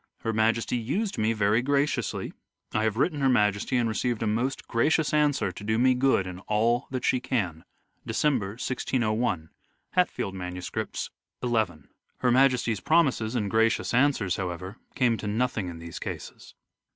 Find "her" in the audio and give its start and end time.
0.21-0.33, 3.21-3.29, 12.17-12.31